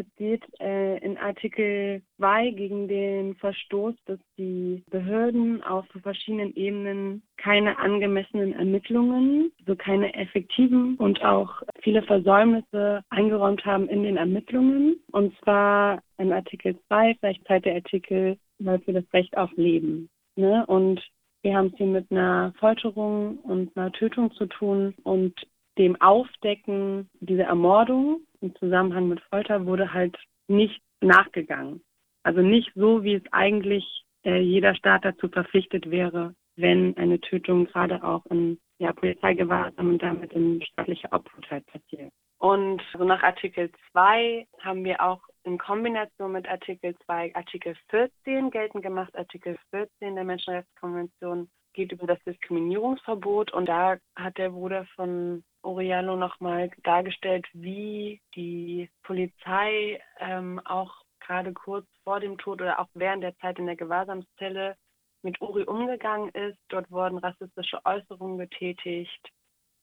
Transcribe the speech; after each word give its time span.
es 0.00 0.16
geht 0.16 0.42
äh, 0.60 0.98
in 0.98 1.16
Artikel 1.18 2.02
2 2.16 2.50
gegen 2.50 2.88
den 2.88 3.34
Verstoß, 3.36 3.94
dass 4.06 4.18
die 4.38 4.82
Behörden 4.90 5.62
auf 5.62 5.86
verschiedenen 6.02 6.54
Ebenen 6.56 7.22
keine 7.36 7.78
angemessenen 7.78 8.52
Ermittlungen, 8.54 9.52
so 9.66 9.76
keine 9.76 10.14
effektiven 10.14 10.96
und 10.96 11.22
auch 11.24 11.62
viele 11.82 12.02
Versäumnisse 12.02 13.02
eingeräumt 13.10 13.64
haben 13.64 13.88
in 13.88 14.02
den 14.02 14.16
Ermittlungen. 14.16 14.96
Und 15.12 15.36
zwar 15.42 16.02
in 16.18 16.32
Artikel 16.32 16.78
2, 16.88 17.16
vielleicht 17.20 17.46
Zeit 17.46 17.64
der 17.64 17.74
Artikel 17.74 18.38
für 18.58 18.92
das 18.92 19.04
Recht 19.12 19.36
auf 19.36 19.50
Leben. 19.56 20.08
Ne? 20.36 20.64
Und 20.66 21.00
wir 21.42 21.56
haben 21.56 21.68
es 21.68 21.76
hier 21.76 21.86
mit 21.86 22.10
einer 22.10 22.52
Folterung 22.58 23.38
und 23.38 23.76
einer 23.76 23.92
Tötung 23.92 24.32
zu 24.32 24.46
tun 24.46 24.94
und 25.02 25.34
dem 25.78 26.00
Aufdecken 26.00 27.08
dieser 27.20 27.44
Ermordung 27.44 28.20
im 28.40 28.54
Zusammenhang 28.56 29.08
mit 29.08 29.20
Folter 29.20 29.66
wurde 29.66 29.92
halt 29.92 30.16
nicht 30.48 30.80
nachgegangen. 31.00 31.82
Also 32.22 32.40
nicht 32.40 32.70
so, 32.74 33.02
wie 33.02 33.14
es 33.14 33.22
eigentlich 33.32 34.04
äh, 34.24 34.38
jeder 34.40 34.74
Staat 34.74 35.04
dazu 35.04 35.28
verpflichtet 35.28 35.90
wäre, 35.90 36.34
wenn 36.56 36.96
eine 36.96 37.20
Tötung 37.20 37.66
gerade 37.66 38.02
auch 38.02 38.26
in 38.26 38.58
ja, 38.78 38.92
Polizeigewahrsam 38.92 39.90
und 39.90 40.02
damit 40.02 40.32
in 40.32 40.62
staatlicher 40.62 41.12
Obhut 41.12 41.50
halt 41.50 41.66
passiert. 41.66 42.12
Und 42.38 42.82
so 42.92 43.04
nach 43.04 43.22
Artikel 43.22 43.70
2 43.92 44.46
haben 44.60 44.84
wir 44.84 45.02
auch 45.02 45.20
in 45.44 45.58
Kombination 45.58 46.32
mit 46.32 46.48
Artikel 46.48 46.96
2 47.04 47.34
Artikel 47.34 47.74
14 47.90 48.50
geltend 48.50 48.82
gemacht. 48.82 49.14
Artikel 49.16 49.58
14 49.70 50.14
der 50.14 50.24
Menschenrechtskonvention 50.24 51.50
geht 51.72 51.92
über 51.92 52.06
das 52.06 52.22
Diskriminierungsverbot 52.24 53.52
und 53.52 53.68
da 53.68 53.98
hat 54.16 54.38
der 54.38 54.50
Bruder 54.50 54.86
von 54.96 55.44
Oriano 55.62 56.16
nochmal 56.16 56.70
dargestellt, 56.82 57.46
wie 57.52 58.20
die 58.34 58.88
Polizei 59.02 60.00
ähm, 60.18 60.60
auch 60.64 60.92
gerade 61.20 61.52
kurz 61.52 61.86
vor 62.02 62.20
dem 62.20 62.38
Tod 62.38 62.60
oder 62.60 62.80
auch 62.80 62.88
während 62.94 63.22
der 63.22 63.36
Zeit 63.38 63.58
in 63.58 63.66
der 63.66 63.76
Gewahrsamszelle 63.76 64.76
mit 65.22 65.40
Uri 65.40 65.64
umgegangen 65.64 66.30
ist. 66.30 66.58
Dort 66.68 66.90
wurden 66.90 67.18
rassistische 67.18 67.78
Äußerungen 67.84 68.38
getätigt. 68.38 69.28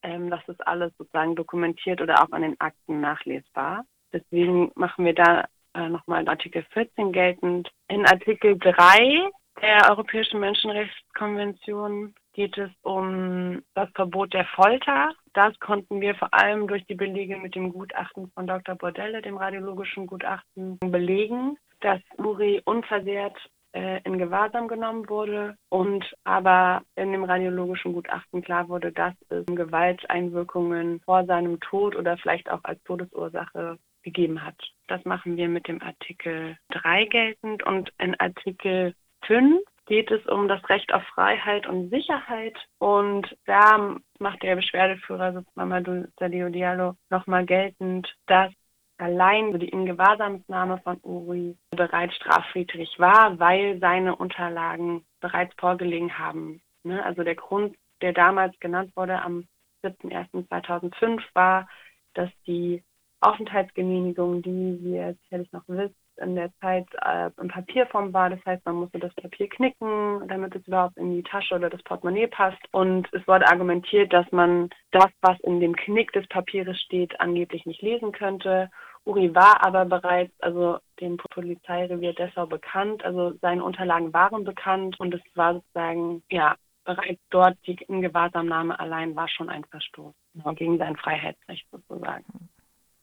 Ähm, 0.03 0.29
das 0.29 0.41
ist 0.47 0.65
alles 0.67 0.91
sozusagen 0.97 1.35
dokumentiert 1.35 2.01
oder 2.01 2.23
auch 2.23 2.31
an 2.31 2.41
den 2.41 2.59
Akten 2.59 2.99
nachlesbar. 3.01 3.85
Deswegen 4.11 4.71
machen 4.75 5.05
wir 5.05 5.13
da 5.13 5.45
äh, 5.73 5.89
nochmal 5.89 6.27
Artikel 6.27 6.65
14 6.73 7.11
geltend. 7.11 7.69
In 7.87 8.05
Artikel 8.05 8.57
3 8.57 9.29
der 9.61 9.89
Europäischen 9.89 10.39
Menschenrechtskonvention 10.39 12.13
geht 12.33 12.57
es 12.57 12.69
um 12.83 13.63
das 13.73 13.89
Verbot 13.95 14.33
der 14.33 14.45
Folter. 14.45 15.11
Das 15.33 15.59
konnten 15.59 16.01
wir 16.01 16.15
vor 16.15 16.33
allem 16.33 16.67
durch 16.67 16.85
die 16.85 16.95
Belege 16.95 17.37
mit 17.37 17.55
dem 17.55 17.73
Gutachten 17.73 18.31
von 18.33 18.47
Dr. 18.47 18.75
Bordelle, 18.75 19.21
dem 19.21 19.37
radiologischen 19.37 20.07
Gutachten, 20.07 20.77
belegen, 20.79 21.57
dass 21.81 21.99
Uri 22.17 22.61
unversehrt 22.65 23.37
äh, 23.73 24.01
in 24.03 24.17
Gewahrsam 24.17 24.67
genommen 24.67 25.09
wurde 25.09 25.57
und 25.69 26.05
aber 26.23 26.83
in 26.95 27.11
dem 27.11 27.23
radiologischen 27.23 27.93
Gutachten 27.93 28.41
klar 28.41 28.69
wurde, 28.69 28.91
dass 28.91 29.13
es 29.29 29.45
Gewalteinwirkungen 29.47 31.01
vor 31.01 31.25
seinem 31.25 31.59
Tod 31.59 31.95
oder 31.95 32.17
vielleicht 32.17 32.49
auch 32.49 32.63
als 32.63 32.81
Todesursache 32.83 33.77
gegeben 34.03 34.43
hat. 34.43 34.55
Das 34.87 35.03
machen 35.05 35.37
wir 35.37 35.49
mit 35.49 35.67
dem 35.67 35.81
Artikel 35.81 36.57
3 36.69 37.05
geltend 37.05 37.63
und 37.63 37.91
in 37.97 38.17
Artikel 38.19 38.93
5 39.27 39.61
geht 39.85 40.11
es 40.11 40.25
um 40.27 40.47
das 40.47 40.67
Recht 40.69 40.93
auf 40.93 41.03
Freiheit 41.13 41.67
und 41.67 41.89
Sicherheit. 41.89 42.55
Und 42.77 43.35
da 43.45 43.97
macht 44.19 44.43
der 44.43 44.55
Beschwerdeführer 44.55 45.43
Mamadou 45.55 46.05
Sadio 46.19 46.49
Diallo 46.49 46.95
nochmal 47.09 47.45
geltend, 47.45 48.13
dass 48.27 48.51
allein 48.97 49.57
die 49.59 49.69
Ingewahrsamsnahme 49.69 50.79
von 50.79 50.99
Uri 51.03 51.57
bereits 51.71 52.15
straffriedrig 52.15 52.99
war, 52.99 53.39
weil 53.39 53.79
seine 53.79 54.15
Unterlagen 54.15 55.05
bereits 55.21 55.53
vorgelegen 55.57 56.17
haben. 56.17 56.61
Ne? 56.83 57.03
Also 57.05 57.23
der 57.23 57.35
Grund, 57.35 57.75
der 58.01 58.13
damals 58.13 58.59
genannt 58.59 58.91
wurde 58.95 59.21
am 59.21 59.47
7.1.2005 59.83 61.21
war, 61.33 61.69
dass 62.13 62.29
die 62.45 62.83
Aufenthaltsgenehmigung, 63.21 64.41
die 64.41 64.79
wie 64.81 64.95
ihr 64.95 65.15
sicherlich 65.23 65.51
noch 65.51 65.63
wisst, 65.67 65.95
in 66.17 66.35
der 66.35 66.51
Zeit 66.61 66.87
äh, 67.03 67.29
in 67.39 67.47
Papierform 67.47 68.13
war. 68.13 68.29
Das 68.29 68.39
heißt, 68.45 68.65
man 68.65 68.75
musste 68.75 68.99
das 68.99 69.13
Papier 69.15 69.49
knicken, 69.49 70.27
damit 70.27 70.55
es 70.55 70.67
überhaupt 70.67 70.97
in 70.97 71.15
die 71.15 71.23
Tasche 71.23 71.55
oder 71.55 71.69
das 71.69 71.83
Portemonnaie 71.83 72.27
passt. 72.27 72.61
Und 72.71 73.07
es 73.13 73.27
wurde 73.27 73.47
argumentiert, 73.47 74.13
dass 74.13 74.29
man 74.31 74.69
das, 74.91 75.07
was 75.21 75.39
in 75.41 75.59
dem 75.59 75.75
Knick 75.75 76.11
des 76.13 76.27
Papieres 76.27 76.79
steht, 76.81 77.19
angeblich 77.19 77.65
nicht 77.65 77.81
lesen 77.81 78.11
könnte. 78.11 78.69
Uri 79.05 79.33
war 79.33 79.65
aber 79.65 79.85
bereits, 79.85 80.33
also 80.41 80.79
dem 80.99 81.17
Polizeirevier 81.17 82.13
Dessau 82.13 82.45
bekannt, 82.45 83.05
also 83.05 83.33
seine 83.41 83.63
Unterlagen 83.63 84.13
waren 84.13 84.43
bekannt 84.43 84.99
und 84.99 85.13
es 85.13 85.21
war 85.35 85.53
sozusagen, 85.53 86.23
ja, 86.29 86.55
bereits 86.83 87.21
dort 87.29 87.57
die 87.65 87.77
Ingewahrsamnahme 87.87 88.79
allein 88.79 89.15
war 89.15 89.27
schon 89.29 89.49
ein 89.49 89.63
Verstoß 89.65 90.13
genau, 90.33 90.53
gegen 90.53 90.77
sein 90.77 90.95
Freiheitsrecht 90.95 91.67
sozusagen. 91.71 92.49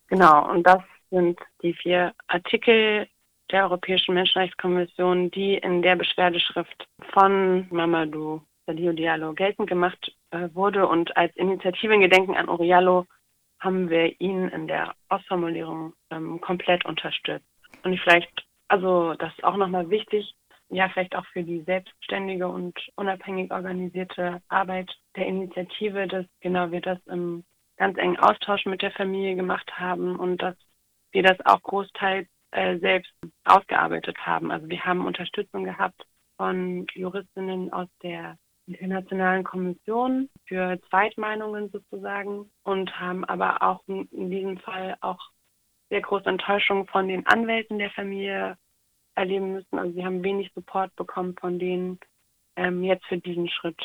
Genau, 0.09 0.51
und 0.51 0.67
das 0.67 0.83
sind 1.15 1.39
die 1.63 1.75
vier 1.75 2.13
Artikel 2.27 3.07
der 3.51 3.65
Europäischen 3.65 4.15
Menschenrechtskonvention, 4.15 5.31
die 5.31 5.55
in 5.55 5.81
der 5.81 5.97
Beschwerdeschrift 5.97 6.89
von 7.13 7.67
Mamadou 7.71 8.43
Sadio 8.67 8.93
Diallo 8.93 9.33
geltend 9.35 9.69
gemacht 9.69 10.13
äh, 10.31 10.49
wurde. 10.55 10.89
Und 10.89 11.17
als 11.17 11.35
Initiative 11.37 11.95
in 11.95 12.01
Gedenken 12.01 12.35
an 12.35 12.49
Oriallo 12.49 13.07
haben 13.61 13.91
wir 13.91 14.21
ihn 14.21 14.49
in 14.49 14.67
der 14.67 14.95
Ausformulierung 15.09 15.93
ähm, 16.11 16.41
komplett 16.41 16.85
unterstützt. 16.85 17.47
Und 17.83 17.99
vielleicht, 18.01 18.47
also 18.69 19.15
das 19.15 19.33
ist 19.35 19.45
auch 19.45 19.57
nochmal 19.57 19.89
wichtig, 19.91 20.35
ja, 20.71 20.89
vielleicht 20.89 21.15
auch 21.15 21.27
für 21.27 21.43
die 21.43 21.61
selbstständige 21.61 22.49
und 22.49 22.75
unabhängig 22.97 23.53
organisierte 23.53 24.43
Arbeit 24.49 24.91
der 25.15 25.27
Initiative, 25.27 26.09
dass 26.09 26.27
genau 26.41 26.71
wir 26.73 26.81
das 26.81 26.99
im 27.07 27.45
ganz 27.77 27.99
engen 27.99 28.19
Austausch 28.19 28.65
mit 28.67 28.83
der 28.83 28.91
Familie 28.93 29.37
gemacht 29.37 29.79
haben 29.79 30.17
und 30.17 30.43
dass 30.43 30.57
wir 31.15 31.23
das 31.23 31.39
auch 31.47 31.63
großteils 31.63 32.29
äh, 32.51 32.79
selbst 32.79 33.13
ausgearbeitet 33.45 34.19
haben. 34.27 34.51
Also 34.51 34.69
wir 34.69 34.85
haben 34.85 35.07
Unterstützung 35.07 35.65
gehabt 35.65 36.07
von 36.37 36.87
Juristinnen 36.95 37.73
aus 37.73 37.89
der 38.03 38.37
Internationalen 38.67 39.45
Kommission 39.45 40.29
für 40.47 40.81
Zweitmeinungen 40.89 41.71
sozusagen 41.71 42.51
und 42.63 42.99
haben 42.99 43.25
aber 43.25 43.63
auch 43.63 43.83
in 43.87 44.31
diesem 44.31 44.59
Fall 44.59 44.97
auch 45.01 45.21
sehr 45.91 46.01
große 46.01 46.29
Enttäuschung 46.29 46.87
von 46.87 47.09
den 47.09 47.27
Anwälten 47.27 47.79
der 47.79 47.91
Familie 47.91 48.57
erleben 49.15 49.53
müssen. 49.53 49.79
Also 49.79 49.93
sie 49.93 50.05
haben 50.05 50.25
wenig 50.25 50.51
Support 50.55 50.95
bekommen 50.97 51.37
von 51.39 51.59
denen. 51.59 52.01
Ähm, 52.57 52.83
jetzt 52.83 53.05
für 53.07 53.19
diesen 53.19 53.49
Schritt 53.49 53.81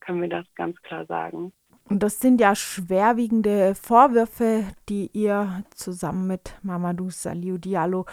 können 0.00 0.22
wir 0.22 0.28
das 0.28 0.46
ganz 0.54 0.80
klar 0.82 1.06
sagen. 1.06 1.52
Und 1.88 2.02
das 2.02 2.18
sind 2.18 2.40
ja 2.40 2.54
schwerwiegende 2.54 3.74
Vorwürfe, 3.74 4.64
die 4.88 5.10
ihr 5.12 5.64
zusammen 5.74 6.26
mit 6.26 6.54
Mamadou 6.62 7.10
Saliou 7.10 7.58
Diallo 7.58 8.06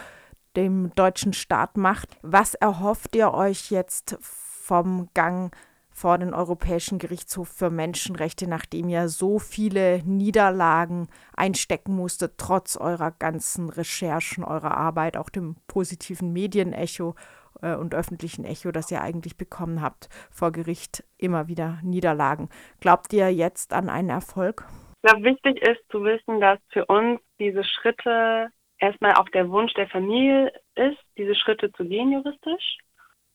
dem 0.58 0.92
deutschen 0.96 1.32
Staat 1.32 1.78
macht. 1.78 2.18
Was 2.22 2.54
erhofft 2.54 3.16
ihr 3.16 3.34
euch 3.34 3.72
jetzt 3.72 4.18
vom 4.22 5.10
Gang 5.14 5.56
vor 5.90 6.18
den 6.18 6.34
Europäischen 6.34 7.00
Gerichtshof 7.00 7.50
für 7.50 7.70
Menschenrechte, 7.70 8.48
nachdem 8.48 8.90
ihr 8.90 9.08
so 9.08 9.40
viele 9.40 10.02
Niederlagen 10.04 11.08
einstecken 11.36 11.96
musstet, 11.96 12.34
trotz 12.38 12.76
eurer 12.76 13.12
ganzen 13.12 13.70
Recherchen, 13.70 14.44
eurer 14.44 14.76
Arbeit, 14.76 15.16
auch 15.16 15.30
dem 15.30 15.56
positiven 15.68 16.34
Medienecho 16.34 17.16
äh, 17.62 17.76
und 17.76 17.96
öffentlichen 17.96 18.46
Echo, 18.46 18.72
das 18.72 18.92
ihr 18.92 19.02
eigentlich 19.02 19.38
bekommen 19.38 19.82
habt, 19.82 20.10
vor 20.32 20.52
Gericht 20.52 21.04
immer 21.18 21.48
wieder 21.48 21.80
Niederlagen. 21.84 22.50
Glaubt 22.80 23.14
ihr 23.14 23.34
jetzt 23.34 23.74
an 23.74 23.90
einen 23.90 24.10
Erfolg? 24.10 24.66
Ich 25.04 25.10
glaube, 25.10 25.26
wichtig 25.26 25.62
ist 25.62 25.82
zu 25.90 26.04
wissen, 26.04 26.40
dass 26.40 26.60
für 26.70 26.86
uns 26.86 27.20
diese 27.40 27.64
Schritte 27.64 28.50
erstmal 28.78 29.14
auch 29.14 29.30
der 29.30 29.50
Wunsch 29.50 29.74
der 29.74 29.88
Familie 29.88 30.52
ist, 30.76 31.00
diese 31.18 31.36
Schritte 31.36 31.72
zu 31.72 31.86
gehen 31.86 32.12
juristisch. 32.12 32.78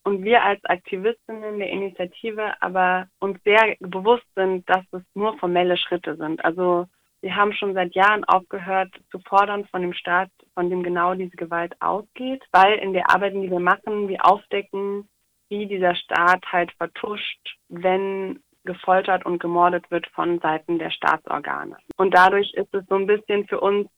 Und 0.04 0.22
wir 0.22 0.44
als 0.44 0.64
Aktivistinnen 0.66 1.58
der 1.58 1.68
Initiative 1.68 2.54
aber 2.60 3.08
uns 3.18 3.42
sehr 3.42 3.74
bewusst 3.80 4.26
sind, 4.36 4.68
dass 4.68 4.84
es 4.92 5.02
nur 5.14 5.36
formelle 5.38 5.76
Schritte 5.76 6.16
sind. 6.16 6.44
Also 6.44 6.86
wir 7.22 7.34
haben 7.34 7.52
schon 7.52 7.74
seit 7.74 7.94
Jahren 7.94 8.24
aufgehört 8.24 8.92
zu 9.10 9.18
fordern 9.20 9.66
von 9.66 9.82
dem 9.82 9.92
Staat, 9.92 10.30
von 10.54 10.70
dem 10.70 10.82
genau 10.82 11.14
diese 11.14 11.36
Gewalt 11.36 11.74
ausgeht, 11.80 12.44
weil 12.52 12.78
in 12.78 12.92
der 12.92 13.10
Arbeit, 13.10 13.34
die 13.34 13.50
wir 13.50 13.60
machen, 13.60 14.08
wir 14.08 14.24
aufdecken, 14.24 15.08
wie 15.48 15.66
dieser 15.66 15.94
Staat 15.94 16.44
halt 16.52 16.72
vertuscht, 16.72 17.56
wenn 17.68 18.40
gefoltert 18.64 19.24
und 19.24 19.38
gemordet 19.38 19.90
wird 19.90 20.06
von 20.08 20.40
Seiten 20.40 20.78
der 20.78 20.90
Staatsorgane. 20.90 21.76
Und 21.96 22.14
dadurch 22.14 22.52
ist 22.54 22.74
es 22.74 22.84
so 22.88 22.96
ein 22.96 23.06
bisschen 23.06 23.46
für 23.46 23.60
uns 23.60 23.88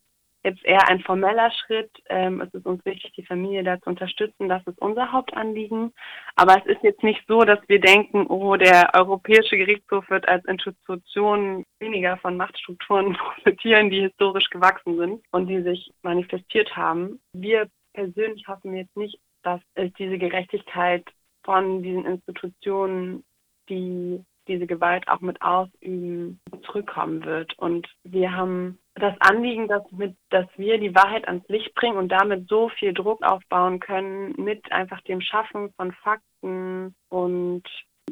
jetzt 0.49 0.65
eher 0.65 0.89
ein 0.89 1.01
formeller 1.01 1.51
Schritt. 1.51 1.91
Ähm, 2.09 2.41
es 2.41 2.53
ist 2.55 2.67
uns 2.67 2.85
wichtig, 2.85 3.13
die 3.13 3.25
Familie 3.25 3.63
da 3.63 3.81
zu 3.81 3.91
unterstützen. 3.91 4.49
Das 4.49 4.67
ist 4.67 4.79
unser 4.81 5.13
Hauptanliegen. 5.13 5.93
Aber 6.37 6.57
es 6.59 6.67
ist 6.67 6.83
jetzt 6.83 7.03
nicht 7.03 7.23
so, 7.29 7.43
dass 7.43 7.61
wir 7.69 7.81
denken, 7.81 8.27
oh, 8.29 8.57
der 8.57 8.91
Europäische 8.95 9.57
Gerichtshof 9.57 10.09
wird 10.11 10.27
als 10.29 10.45
Institution 10.47 11.65
weniger 11.79 12.17
von 12.19 12.37
Machtstrukturen 12.37 13.13
profitieren, 13.19 13.91
die 13.91 14.03
historisch 14.03 14.49
gewachsen 14.51 14.97
sind 14.99 15.25
und 15.31 15.47
die 15.47 15.63
sich 15.63 15.93
manifestiert 16.03 16.77
haben. 16.77 17.21
Wir 17.33 17.69
persönlich 17.93 18.47
hoffen 18.49 18.77
jetzt 18.77 18.97
nicht, 18.97 19.19
dass 19.43 19.61
es 19.75 19.93
diese 19.95 20.19
Gerechtigkeit 20.19 21.05
von 21.45 21.83
diesen 21.83 22.05
Institutionen, 22.05 23.25
die 23.69 24.25
diese 24.49 24.67
Gewalt 24.67 25.07
auch 25.09 25.21
mit 25.21 25.41
ausüben, 25.43 26.41
zurückkommen 26.65 27.25
wird. 27.25 27.57
Und 27.59 27.87
wir 28.03 28.35
haben 28.35 28.79
das 28.99 29.15
Anliegen, 29.21 29.69
dass, 29.69 29.83
mit, 29.93 30.17
dass 30.31 30.47
wir 30.57 30.79
die 30.79 30.95
Wahrheit 30.95 31.27
ans 31.27 31.47
Licht 31.49 31.75
bringen 31.75 31.97
und 31.97 32.09
damit 32.09 32.49
so 32.49 32.69
viel 32.69 32.93
Druck 32.93 33.23
aufbauen 33.23 33.81
können 33.81 34.35
mit 34.37 34.71
einfach 34.73 35.01
dem 35.03 35.21
Schaffen 35.21 35.73
von 35.75 35.93
Fakten 35.93 36.95
und 37.09 37.63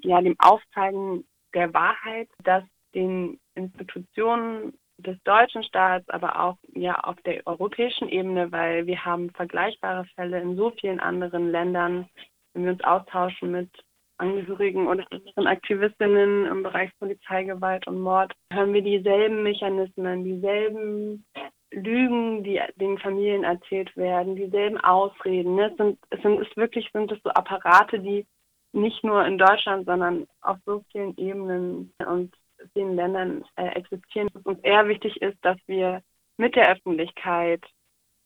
ja, 0.03 0.21
dem 0.21 0.37
Aufzeigen 0.39 1.27
der 1.55 1.73
Wahrheit, 1.73 2.29
dass 2.45 2.65
den 2.95 3.39
Institutionen 3.55 4.75
des 4.99 5.23
deutschen 5.25 5.63
Staats, 5.63 6.09
aber 6.09 6.41
auch 6.41 6.57
ja 6.75 6.95
auf 7.01 7.17
der 7.23 7.47
europäischen 7.47 8.09
Ebene, 8.09 8.51
weil 8.51 8.87
wir 8.87 9.05
haben 9.05 9.31
vergleichbare 9.31 10.07
Fälle 10.15 10.41
in 10.41 10.57
so 10.57 10.71
vielen 10.71 11.01
anderen 11.01 11.51
Ländern, 11.51 12.09
wenn 12.55 12.65
wir 12.65 12.73
uns 12.73 12.85
austauschen 12.85 13.51
mit 13.51 13.71
Angehörigen 14.19 14.87
oder 14.87 15.05
anderen 15.11 15.47
Aktivistinnen 15.47 16.47
im 16.47 16.63
Bereich 16.63 16.91
Polizeigewalt 16.99 17.87
und 17.87 18.01
Mord, 18.01 18.33
hören 18.53 18.73
wir 18.73 18.83
dieselben 18.83 19.43
Mechanismen, 19.43 20.25
dieselben 20.25 21.25
Lügen, 21.71 22.43
die 22.45 22.61
den 22.77 22.99
Familien 22.99 23.45
erzählt 23.45 23.95
werden, 23.97 24.37
dieselben 24.37 24.79
Ausreden. 24.79 25.57
Ne? 25.57 25.71
Es 25.71 25.77
sind, 25.77 25.99
es 26.11 26.23
sind 26.23 26.41
es 26.41 26.57
wirklich 26.57 26.89
sind 26.93 27.13
es 27.13 27.19
so 27.23 27.31
Apparate, 27.31 27.99
die 27.99 28.27
nicht 28.73 29.03
nur 29.05 29.25
in 29.25 29.39
Deutschland, 29.39 29.87
sondern 29.87 30.27
auf 30.43 30.59
so 30.65 30.85
vielen 30.93 31.17
Ebenen 31.17 31.93
und 32.07 32.35
vielen 32.73 32.97
Ländern 32.97 33.45
äh, 33.57 33.69
existieren. 33.69 34.29
Was 34.33 34.43
uns 34.45 34.61
eher 34.61 34.89
wichtig 34.89 35.21
ist, 35.23 35.39
dass 35.43 35.59
wir 35.67 36.03
mit 36.37 36.55
der 36.57 36.71
Öffentlichkeit 36.73 37.63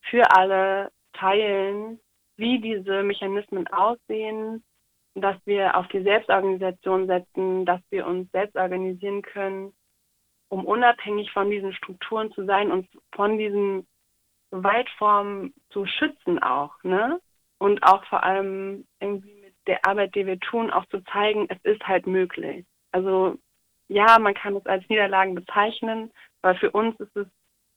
für 0.03 0.31
alle 0.37 0.91
teilen, 1.13 2.01
wie 2.37 2.61
diese 2.61 3.03
Mechanismen 3.03 3.67
aussehen, 3.69 4.63
dass 5.15 5.37
wir 5.45 5.77
auf 5.77 5.89
die 5.89 6.03
Selbstorganisation 6.03 7.07
setzen, 7.07 7.67
dass 7.67 7.81
wir 7.91 8.07
uns 8.07 8.31
selbst 8.31 8.57
organisieren 8.57 9.23
können, 9.23 9.73
um 10.49 10.65
unabhängig 10.65 11.31
von 11.33 11.51
diesen 11.51 11.73
Strukturen 11.73 12.33
zu 12.33 12.45
sein 12.45 12.71
und 12.71 12.89
von 13.15 13.39
diesen 13.39 13.87
Gewaltformen 14.51 15.55
zu 15.71 15.87
schützen 15.87 16.43
auch, 16.43 16.73
ne? 16.83 17.21
Und 17.59 17.83
auch 17.83 18.05
vor 18.07 18.25
allem 18.25 18.87
irgendwie 19.01 19.35
mit 19.35 19.55
der 19.67 19.85
Arbeit, 19.85 20.15
die 20.15 20.27
wir 20.27 20.41
tun, 20.41 20.71
auch 20.71 20.87
zu 20.87 21.03
zeigen, 21.05 21.47
es 21.51 21.59
ist 21.62 21.87
halt 21.87 22.07
möglich. 22.07 22.65
Also 22.91 23.37
ja, 23.89 24.19
man 24.19 24.35
kann 24.35 24.57
es 24.57 24.67
als 24.67 24.89
Niederlagen 24.89 25.35
bezeichnen, 25.35 26.11
aber 26.43 26.55
für 26.55 26.71
uns 26.71 26.99
ist 27.01 27.15
es 27.17 27.27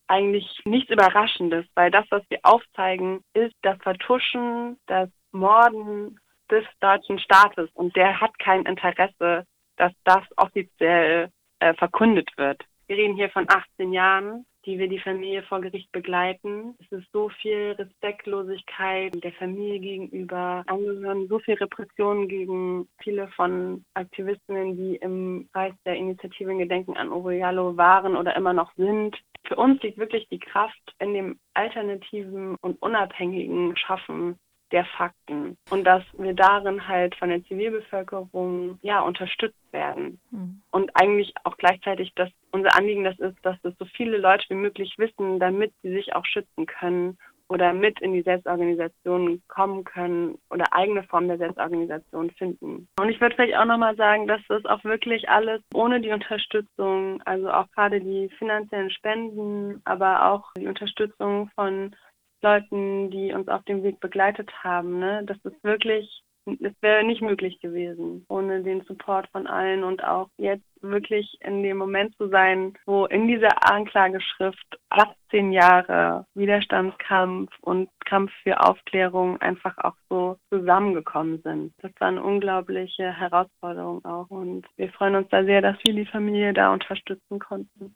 eigentlich 0.08 0.62
nichts 0.66 0.92
Überraschendes, 0.92 1.66
weil 1.76 1.92
das, 1.92 2.06
was 2.10 2.24
wir 2.30 2.40
aufzeigen, 2.44 3.24
ist 3.34 3.56
das 3.62 3.78
Vertuschen, 3.82 4.78
das 4.86 5.10
Morden 5.32 6.20
des 6.54 6.66
deutschen 6.80 7.20
Staates 7.20 7.70
und 7.74 7.96
der 7.96 8.22
hat 8.22 8.38
kein 8.40 8.66
Interesse, 8.66 9.46
dass 9.78 9.92
das 10.04 10.24
offiziell 10.38 11.30
äh, 11.60 11.74
verkündet 11.74 12.30
wird. 12.38 12.62
Wir 12.88 12.98
reden 12.98 13.16
hier 13.16 13.30
von 13.30 13.48
18 13.50 13.92
Jahren, 13.92 14.46
die 14.66 14.78
wir 14.78 14.88
die 14.88 15.00
Familie 15.00 15.42
vor 15.44 15.62
Gericht 15.62 15.92
begleiten. 15.92 16.76
Es 16.80 17.00
ist 17.00 17.12
so 17.12 17.30
viel 17.42 17.72
Respektlosigkeit 17.72 19.12
der 19.24 19.34
Familie 19.34 19.80
gegenüber, 19.80 20.64
angehören 20.68 21.28
so 21.28 21.40
viel 21.40 21.56
Repressionen 21.56 22.28
gegen 22.28 22.88
viele 23.02 23.28
von 23.30 23.84
Aktivistinnen, 23.94 24.78
die 24.78 24.96
im 24.98 25.50
Kreis 25.54 25.74
der 25.86 25.96
Initiative 25.96 26.56
Gedenken 26.56 26.96
an 26.96 27.12
Uriallo 27.12 27.76
waren 27.78 28.16
oder 28.16 28.36
immer 28.36 28.54
noch 28.54 28.74
sind. 28.76 29.18
Für 29.46 29.56
uns 29.56 29.82
liegt 29.82 29.98
wirklich 29.98 30.28
die 30.30 30.40
Kraft 30.40 30.96
in 31.00 31.14
dem 31.14 31.40
alternativen 31.54 32.56
und 32.62 32.82
unabhängigen 32.82 33.76
Schaffen 33.76 34.38
der 34.74 34.86
Fakten 34.86 35.56
und 35.70 35.86
dass 35.86 36.04
wir 36.18 36.34
darin 36.34 36.88
halt 36.88 37.16
von 37.16 37.30
der 37.30 37.44
Zivilbevölkerung 37.46 38.80
ja 38.82 39.02
unterstützt 39.02 39.72
werden 39.72 40.20
mhm. 40.32 40.62
und 40.72 40.92
eigentlich 40.96 41.34
auch 41.44 41.58
gleichzeitig 41.58 42.14
dass 42.16 42.30
unser 42.52 42.76
Anliegen 42.76 43.04
das 43.04 43.18
ist, 43.20 43.38
dass 43.44 43.56
das 43.62 43.74
so 43.80 43.86
viele 43.86 44.18
Leute 44.18 44.46
wie 44.50 44.56
möglich 44.56 44.96
wissen, 44.98 45.40
damit 45.40 45.74
sie 45.82 45.92
sich 45.92 46.16
auch 46.16 46.26
schützen 46.26 46.66
können 46.66 47.18
oder 47.50 47.72
mit 47.72 48.02
in 48.02 48.14
die 48.14 48.24
Selbstorganisation 48.24 49.42
kommen 49.48 49.84
können 49.84 50.40
oder 50.50 50.66
eigene 50.74 51.04
Formen 51.04 51.28
der 51.28 51.38
Selbstorganisation 51.38 52.32
finden. 52.32 52.88
Und 53.00 53.10
ich 53.10 53.22
würde 53.22 53.36
vielleicht 53.36 53.56
auch 53.56 53.66
nochmal 53.66 53.96
sagen, 53.96 54.28
dass 54.28 54.42
das 54.48 54.66
auch 54.66 54.84
wirklich 54.84 55.30
alles 55.30 55.62
ohne 55.74 56.02
die 56.02 56.12
Unterstützung, 56.12 57.22
also 57.26 57.52
auch 57.52 57.70
gerade 57.72 58.00
die 58.00 58.30
finanziellen 58.40 58.90
Spenden, 58.90 59.82
aber 59.86 60.32
auch 60.32 60.52
die 60.58 60.68
Unterstützung 60.68 61.50
von 61.54 61.96
Leuten, 62.44 63.10
die 63.10 63.34
uns 63.34 63.48
auf 63.48 63.64
dem 63.64 63.82
Weg 63.84 64.00
begleitet 64.00 64.52
haben. 64.64 65.00
Ne? 65.00 65.24
Das 65.26 65.38
ist 65.44 65.64
wirklich, 65.64 66.24
es 66.46 66.74
wäre 66.82 67.04
nicht 67.04 67.22
möglich 67.22 67.60
gewesen 67.60 68.26
ohne 68.30 68.62
den 68.62 68.82
Support 68.82 69.28
von 69.32 69.48
allen 69.48 69.84
und 69.84 70.04
auch 70.04 70.28
jetzt 70.38 70.66
wirklich 70.82 71.38
in 71.42 71.64
dem 71.64 71.78
Moment 71.78 72.16
zu 72.18 72.28
sein, 72.28 72.74
wo 72.86 73.06
in 73.06 73.28
dieser 73.28 73.72
Anklageschrift 73.72 74.78
18 74.90 75.52
Jahre 75.52 76.26
Widerstandskampf 76.36 77.52
und 77.62 77.90
Kampf 78.06 78.32
für 78.44 78.60
Aufklärung 78.60 79.42
einfach 79.42 79.78
auch 79.78 79.96
so 80.10 80.38
zusammengekommen 80.50 81.42
sind. 81.42 81.74
Das 81.82 81.92
war 82.00 82.10
eine 82.10 82.22
unglaubliche 82.22 83.12
Herausforderung 83.12 84.04
auch 84.06 84.30
und 84.30 84.66
wir 84.76 84.92
freuen 84.92 85.16
uns 85.16 85.30
da 85.30 85.44
sehr, 85.44 85.62
dass 85.62 85.78
wir 85.86 85.96
die 85.96 86.06
Familie 86.06 86.54
da 86.54 86.74
unterstützen 86.74 87.40
konnten. 87.40 87.92